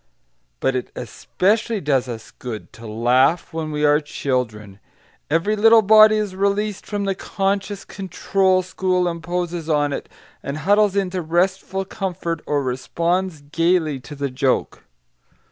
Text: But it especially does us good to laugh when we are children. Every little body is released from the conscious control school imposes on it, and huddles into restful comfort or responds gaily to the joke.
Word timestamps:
But 0.59 0.75
it 0.75 0.89
especially 0.95 1.79
does 1.79 2.07
us 2.09 2.31
good 2.31 2.73
to 2.73 2.87
laugh 2.87 3.53
when 3.53 3.71
we 3.71 3.85
are 3.85 3.99
children. 4.01 4.79
Every 5.29 5.55
little 5.55 5.83
body 5.83 6.15
is 6.17 6.35
released 6.35 6.87
from 6.87 7.03
the 7.03 7.13
conscious 7.13 7.85
control 7.85 8.63
school 8.63 9.07
imposes 9.07 9.69
on 9.69 9.93
it, 9.93 10.09
and 10.41 10.57
huddles 10.57 10.95
into 10.95 11.21
restful 11.21 11.85
comfort 11.85 12.41
or 12.47 12.63
responds 12.63 13.41
gaily 13.41 13.99
to 13.99 14.15
the 14.15 14.31
joke. 14.31 14.85